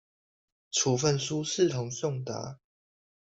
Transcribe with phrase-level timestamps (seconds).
[0.71, 2.57] 處分書視同送達